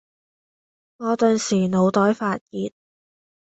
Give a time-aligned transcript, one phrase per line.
[0.97, 2.71] 我頓時腦袋發熱